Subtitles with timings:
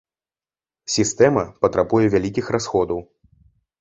[0.93, 2.99] Сістэма патрабуе вялікіх расходаў.